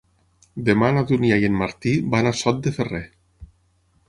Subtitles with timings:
[0.69, 3.05] Demà na Dúnia i en Martí van a Sot de Ferrer.